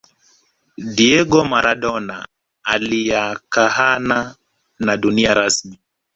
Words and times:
Diego 0.95 1.43
Maladona 1.51 2.15
aliacahana 2.73 4.19
na 4.85 4.97
dunia 4.97 5.33
rasmi 5.33 5.77